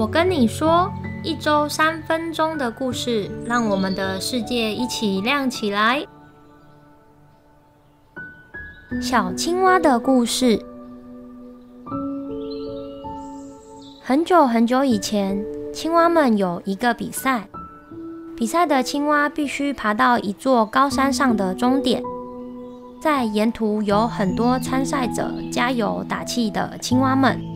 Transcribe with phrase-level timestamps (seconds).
[0.00, 0.90] 我跟你说，
[1.22, 6.02] 一周三分钟的故事，让我们的世界一起亮起来。
[9.02, 10.64] 小青蛙的故事。
[14.02, 17.46] 很久很久以前，青蛙们有一个比赛，
[18.34, 22.02] 比赛的青蛙必须爬到一座高山上的终点。
[23.02, 27.49] 在沿途有很多参赛者加油打气的青蛙们。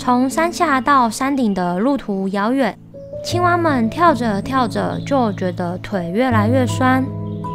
[0.00, 2.74] 从山下到山顶的路途遥远，
[3.22, 7.04] 青蛙们跳着跳着就觉得腿越来越酸，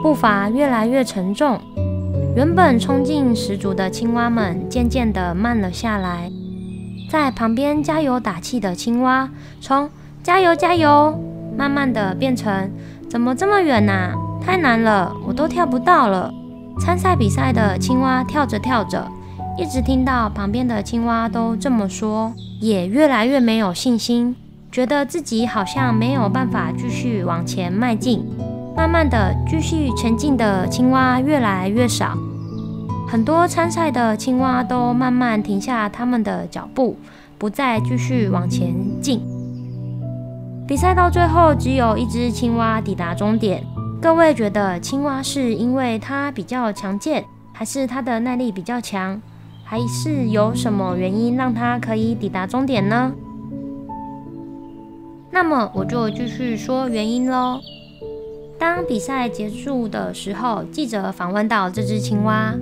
[0.04, 1.60] 步伐越来越沉重。
[2.36, 6.32] 原本冲劲十足的青蛙们渐渐地慢了下来。
[7.10, 9.28] 在旁边加油打气的青蛙，
[9.60, 9.90] 从
[10.22, 11.20] 加油加油，
[11.58, 12.70] 慢慢地变成
[13.10, 14.14] 怎么这么远呐？
[14.40, 16.32] 太难了，我都跳不到了。
[16.80, 19.08] 参赛比赛的青蛙跳着跳着，
[19.58, 24.36] 一直听到旁边的青蛙都这么说，也越来越没有信心，
[24.70, 28.26] 觉得自己好像没有办法继续往前迈进。
[28.76, 32.18] 慢慢的，继续前进的青蛙越来越少，
[33.08, 36.98] 很多参赛的青蛙都慢慢停下他们的脚步，
[37.38, 39.22] 不再继续往前进。
[40.68, 43.64] 比赛到最后，只有一只青蛙抵达终点。
[44.02, 49.22] 各位觉得青蛙是因为它比较强健，还是它的耐力比较强，
[49.68, 53.12] 还是有什么原因让它可以抵达终点呢？
[55.32, 57.60] 那么我就继续说原因喽。
[58.60, 62.54] 当比赛结束的时候，记者访问到这只青蛙：“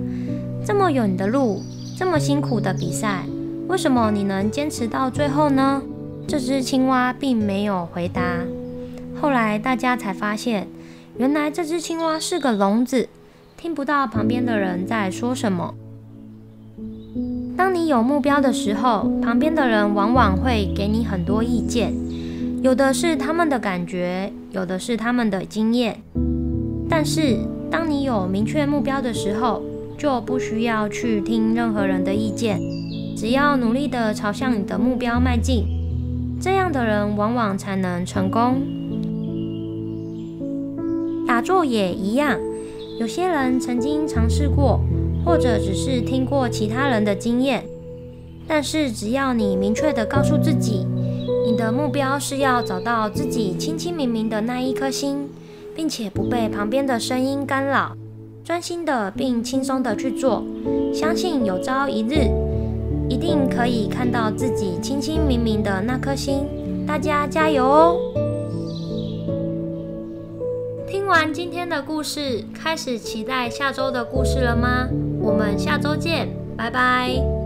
[0.66, 1.62] 这么远的路，
[1.96, 3.26] 这么辛苦的比赛，
[3.68, 5.82] 为什么你能坚持到最后呢？”
[6.26, 8.22] 这只青蛙并没有回答。
[9.20, 10.66] 后来大家才发现。
[11.16, 13.08] 原来这只青蛙是个聋子，
[13.56, 15.72] 听不到旁边的人在说什么。
[17.56, 21.94] 当你有目标的时候，旁边的人往往会给你很多意见，
[22.62, 26.00] 有的是他们的感觉，有的是他们的经验。
[26.88, 27.38] 但是
[27.70, 29.62] 当你有明确目标的时候，
[29.96, 32.58] 就不需要去听任何人的意见，
[33.16, 35.64] 只要努力地朝向你的目标迈进，
[36.40, 38.60] 这样的人往往才能成功。
[41.26, 42.38] 打坐也一样，
[42.98, 44.80] 有些人曾经尝试过，
[45.24, 47.64] 或者只是听过其他人的经验。
[48.46, 50.86] 但是只要你明确地告诉自己，
[51.46, 55.28] 你的目标是要找到自己清清明明的那一颗心，
[55.74, 57.96] 并且不被旁边的声音干扰，
[58.44, 60.44] 专心的并轻松的去做，
[60.92, 62.28] 相信有朝一日
[63.08, 66.46] 一定可以看到自己清清明明的那颗心。
[66.86, 67.96] 大家加油哦！
[71.14, 74.88] 听完今天的故事，开始期待下周的故事了吗？
[75.20, 77.43] 我们下周见，拜拜。